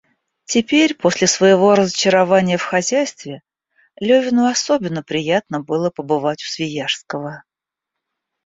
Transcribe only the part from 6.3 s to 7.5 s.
у Свияжского.